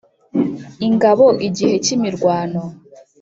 ingabo 0.87 1.25
igihe 1.47 1.75
k’imirwano 1.85 2.61